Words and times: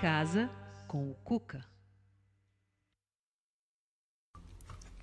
casa 0.00 0.50
com 0.88 1.08
o 1.08 1.14
Cuca. 1.22 1.64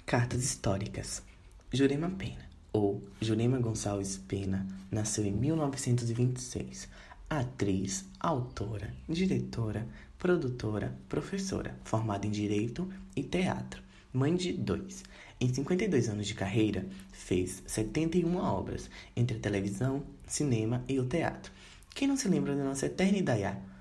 Cartas 0.05 0.43
históricas. 0.43 1.23
Jurema 1.71 2.09
Pena, 2.09 2.49
ou 2.73 3.01
Jurema 3.21 3.57
Gonçalves 3.57 4.17
Pena, 4.17 4.67
nasceu 4.91 5.23
em 5.23 5.31
1926. 5.31 6.89
Atriz, 7.29 8.05
autora, 8.19 8.93
diretora, 9.07 9.87
produtora, 10.19 10.93
professora, 11.07 11.79
formada 11.85 12.27
em 12.27 12.31
Direito 12.31 12.91
e 13.15 13.23
Teatro. 13.23 13.81
Mãe 14.11 14.35
de 14.35 14.51
dois. 14.51 15.05
Em 15.39 15.53
52 15.53 16.09
anos 16.09 16.27
de 16.27 16.35
carreira, 16.35 16.85
fez 17.13 17.63
71 17.65 18.35
obras, 18.35 18.89
entre 19.15 19.37
a 19.37 19.39
televisão, 19.39 20.03
cinema 20.27 20.83
e 20.89 20.99
o 20.99 21.05
teatro. 21.05 21.49
Quem 21.95 22.09
não 22.09 22.17
se 22.17 22.27
lembra 22.27 22.53
da 22.53 22.65
nossa 22.65 22.87
eterna 22.87 23.19
Idaiá? 23.19 23.72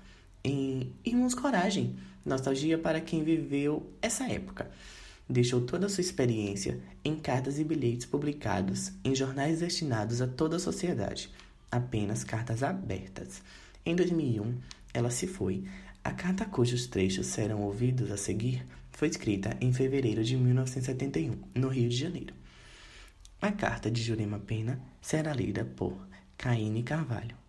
Em 0.43 0.91
Irmãos 1.05 1.33
Coragem, 1.33 1.95
nostalgia 2.25 2.77
para 2.77 2.99
quem 2.99 3.23
viveu 3.23 3.89
essa 4.01 4.27
época. 4.27 4.69
Deixou 5.29 5.61
toda 5.61 5.85
a 5.85 5.89
sua 5.89 6.01
experiência 6.01 6.81
em 7.03 7.15
cartas 7.15 7.57
e 7.59 7.63
bilhetes 7.63 8.05
publicados 8.05 8.91
em 9.05 9.15
jornais 9.15 9.61
destinados 9.61 10.21
a 10.21 10.27
toda 10.27 10.57
a 10.57 10.59
sociedade, 10.59 11.29
apenas 11.71 12.23
cartas 12.23 12.61
abertas. 12.61 13.41
Em 13.85 13.95
2001, 13.95 14.57
ela 14.93 15.09
se 15.09 15.27
foi. 15.27 15.63
A 16.03 16.11
carta 16.11 16.45
cujos 16.45 16.87
trechos 16.87 17.27
serão 17.27 17.61
ouvidos 17.61 18.11
a 18.11 18.17
seguir 18.17 18.65
foi 18.93 19.07
escrita 19.07 19.57
em 19.59 19.73
fevereiro 19.73 20.23
de 20.23 20.37
1971, 20.37 21.37
no 21.55 21.67
Rio 21.67 21.89
de 21.89 21.97
Janeiro. 21.97 22.33
A 23.41 23.51
carta 23.51 23.91
de 23.91 24.01
Jurema 24.01 24.39
Pena 24.39 24.79
será 25.01 25.33
lida 25.33 25.65
por 25.65 25.97
Caine 26.37 26.83
Carvalho. 26.83 27.42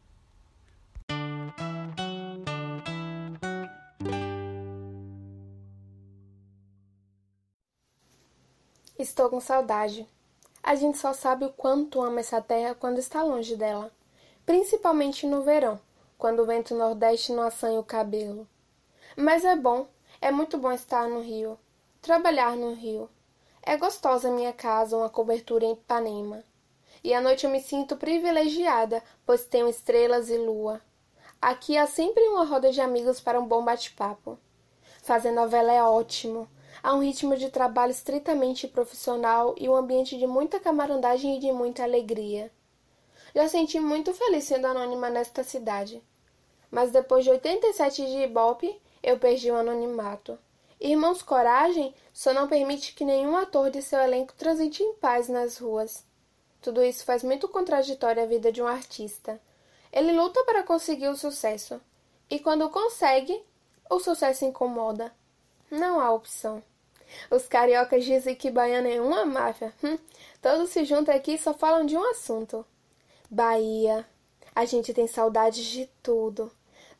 Estou 8.97 9.29
com 9.29 9.41
saudade. 9.41 10.09
A 10.63 10.77
gente 10.77 10.99
só 10.99 11.13
sabe 11.13 11.45
o 11.45 11.53
quanto 11.53 12.01
ama 12.01 12.21
essa 12.21 12.41
terra 12.41 12.77
quando 12.77 12.99
está 12.99 13.25
longe 13.25 13.57
dela, 13.57 13.91
principalmente 14.47 15.27
no 15.27 15.43
verão, 15.43 15.81
quando 16.17 16.41
o 16.41 16.47
vento 16.47 16.77
nordeste 16.77 17.33
não 17.33 17.43
assanha 17.43 17.81
o 17.81 17.85
cabelo. 17.85 18.47
Mas 19.17 19.45
é 19.45 19.57
bom, 19.57 19.89
é 20.21 20.31
muito 20.31 20.57
bom 20.57 20.71
estar 20.71 21.09
no 21.09 21.21
Rio, 21.21 21.59
trabalhar 22.01 22.57
no 22.57 22.73
Rio. 22.73 23.11
É 23.61 23.77
gostosa 23.77 24.31
minha 24.31 24.53
casa, 24.53 24.97
uma 24.97 25.11
cobertura 25.11 25.65
em 25.65 25.73
Ipanema. 25.73 26.45
E 27.03 27.13
à 27.13 27.21
noite 27.21 27.47
eu 27.47 27.51
me 27.51 27.61
sinto 27.61 27.97
privilegiada, 27.97 29.03
pois 29.27 29.45
tenho 29.45 29.69
estrelas 29.69 30.31
e 30.31 30.39
lua. 30.39 30.81
Aqui 31.43 31.77
há 31.77 31.87
sempre 31.87 32.23
uma 32.29 32.45
roda 32.45 32.71
de 32.71 32.81
amigos 32.81 33.21
para 33.21 33.41
um 33.41 33.47
bom 33.47 33.65
bate-papo. 33.65 34.39
Fazer 35.03 35.33
novela 35.33 35.73
é 35.73 35.83
ótimo. 35.83 36.49
Há 36.83 36.95
um 36.95 37.03
ritmo 37.03 37.37
de 37.37 37.51
trabalho 37.51 37.91
estritamente 37.91 38.69
profissional 38.69 39.55
e 39.59 39.69
um 39.69 39.75
ambiente 39.75 40.19
de 40.19 40.27
muita 40.27 40.61
camaradagem 40.61 41.37
e 41.37 41.41
de 41.41 41.51
muita 41.53 41.83
alegria. 41.83 42.51
Já 43.35 43.49
senti 43.49 43.81
muito 43.81 44.13
feliz 44.15 44.45
sendo 44.45 44.67
anônima 44.67 45.11
nesta 45.11 45.43
cidade. 45.43 46.03
Mas 46.71 46.91
depois 46.91 47.25
de 47.25 47.31
87 47.31 48.07
de 48.07 48.19
Ibope, 48.25 48.81
eu 49.03 49.19
perdi 49.19 49.51
o 49.51 49.57
anonimato. 49.57 50.39
Irmãos 50.81 51.23
Coragem 51.23 51.95
só 52.13 52.33
não 52.33 52.49
permite 52.49 52.95
que 52.95 53.05
nenhum 53.05 53.37
ator 53.37 53.71
de 53.71 53.81
seu 53.81 53.99
elenco 54.01 54.35
transite 54.35 54.83
em 54.83 54.95
paz 54.95 55.29
nas 55.29 55.59
ruas. 55.59 56.05
Tudo 56.61 56.83
isso 56.83 57.05
faz 57.05 57.23
muito 57.23 57.49
contraditório 57.49 58.23
a 58.23 58.27
vida 58.27 58.51
de 58.51 58.63
um 58.63 58.67
artista. 58.67 59.41
Ele 59.93 60.13
luta 60.13 60.43
para 60.45 60.63
conseguir 60.63 61.09
o 61.09 61.17
sucesso. 61.17 61.81
E 62.29 62.39
quando 62.39 62.71
consegue, 62.71 63.45
o 63.89 64.01
sucesso 64.01 64.45
incomoda. 64.45 65.13
Não 65.75 65.99
há 65.99 66.13
opção. 66.13 66.63
Os 67.29 67.49
cariocas 67.49 68.05
dizem 68.05 68.37
que 68.37 68.49
baiano 68.49 68.87
é 68.87 69.01
uma 69.01 69.25
máfia. 69.25 69.75
Hum, 69.83 69.99
todos 70.41 70.71
se 70.71 70.85
juntam 70.85 71.13
aqui 71.13 71.33
e 71.33 71.39
só 71.39 71.53
falam 71.53 71.85
de 71.85 71.97
um 71.97 72.11
assunto. 72.11 72.65
Bahia. 73.29 74.07
A 74.55 74.65
gente 74.65 74.95
tem 74.95 75.09
saudades 75.09 75.65
de 75.65 75.87
tudo. 76.01 76.51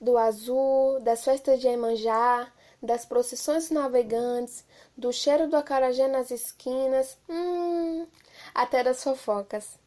Do 0.01 0.19
azul, 0.19 0.99
das 1.01 1.25
festas 1.25 1.61
de 1.61 1.69
Emanjá, 1.69 2.53
das 2.83 3.07
procissões 3.07 3.71
navegantes, 3.71 4.65
do 4.97 5.13
cheiro 5.13 5.49
do 5.49 5.57
acarajé 5.57 6.09
nas 6.09 6.33
esquinas, 6.33 7.17
hum, 7.29 8.09
até 8.53 8.83
das 8.83 9.05
fofocas. 9.05 9.79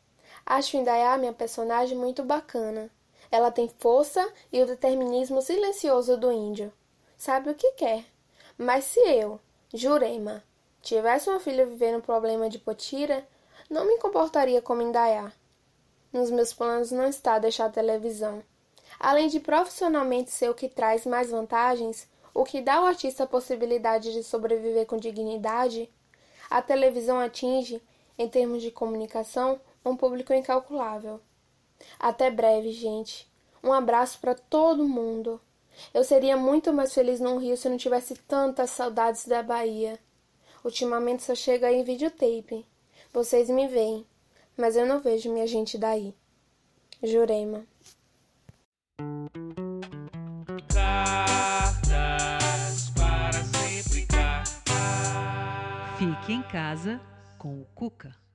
Acho 0.46 0.78
Indaiá 0.78 1.18
minha 1.18 1.34
personagem 1.34 1.98
muito 1.98 2.24
bacana. 2.24 2.90
Ela 3.30 3.52
tem 3.52 3.68
força 3.80 4.26
e 4.50 4.62
o 4.62 4.66
determinismo 4.66 5.42
silencioso 5.42 6.16
do 6.16 6.32
índio. 6.32 6.72
Sabe 7.18 7.50
o 7.50 7.56
que 7.56 7.74
quer. 7.74 8.06
Mas 8.58 8.86
se 8.86 9.00
eu, 9.00 9.40
Jurema, 9.74 10.44
tivesse 10.82 11.30
uma 11.30 11.40
filha 11.40 11.66
vivendo 11.66 11.98
um 11.98 12.02
problema 12.02 12.50
de 12.50 12.58
potira, 12.58 13.28
não 13.70 13.86
me 13.86 13.98
comportaria 14.00 14.62
como 14.62 14.82
Indaiá. 14.82 15.32
Nos 16.12 16.32
meus 16.32 16.54
planos 16.54 16.92
não 16.92 17.06
está 17.06 17.38
deixar 17.38 17.66
a 17.66 17.72
televisão. 17.72 18.42
Além 19.00 19.28
de 19.28 19.40
profissionalmente 19.40 20.32
ser 20.32 20.50
o 20.50 20.56
que 20.56 20.70
traz 20.70 21.06
mais 21.06 21.30
vantagens, 21.30 22.10
o 22.34 22.44
que 22.44 22.62
dá 22.62 22.76
ao 22.76 22.86
artista 22.86 23.24
a 23.24 23.28
possibilidade 23.28 24.14
de 24.14 24.24
sobreviver 24.24 24.86
com 24.86 24.98
dignidade, 24.98 25.90
a 26.50 26.62
televisão 26.62 27.20
atinge, 27.20 27.82
em 28.18 28.28
termos 28.28 28.62
de 28.62 28.72
comunicação, 28.72 29.60
um 29.86 29.96
público 29.96 30.34
incalculável. 30.34 31.20
Até 32.00 32.32
breve, 32.32 32.72
gente. 32.72 33.30
Um 33.64 33.72
abraço 33.72 34.20
para 34.20 34.34
todo 34.34 34.88
mundo. 34.88 35.40
Eu 35.94 36.04
seria 36.04 36.38
muito 36.38 36.74
mais 36.74 36.94
feliz 36.94 37.20
no 37.20 37.38
Rio 37.38 37.58
se 37.58 37.70
não 37.70 37.78
tivesse 37.78 38.16
tantas 38.16 38.70
saudades 38.70 39.26
da 39.26 39.44
Bahia. 39.44 40.00
Ultimamente 40.64 41.24
só 41.24 41.36
chega 41.36 41.72
em 41.72 41.84
videotape. 41.84 42.66
Vocês 43.14 43.50
me 43.50 43.68
veem, 43.68 44.06
mas 44.58 44.76
eu 44.76 44.86
não 44.86 45.00
vejo 45.00 45.32
minha 45.32 45.48
gente 45.48 45.78
daí. 45.78 46.14
Jurema. 47.02 47.66
Cartas 50.74 52.90
para 52.96 53.44
sempre. 53.46 54.08
Fique 55.98 56.34
em 56.34 56.44
casa 56.44 57.00
com 57.38 57.62
o 57.62 57.66
Cuca. 57.74 58.27